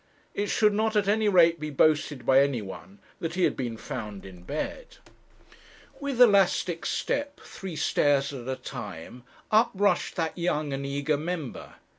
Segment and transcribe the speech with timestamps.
[0.33, 3.77] It should not at any rate be boasted by any one that he had been
[3.77, 4.97] found in bed.
[5.99, 11.75] With elastic step, three stairs at a time, up rushed that young and eager member.